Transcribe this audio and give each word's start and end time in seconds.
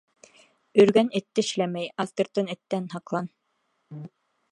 Өргән 0.83 1.11
эт 1.19 1.25
тешләмәй, 1.39 1.91
аҫтыртын 2.05 2.49
эттән 2.55 2.89
һаҡлан. 2.95 3.29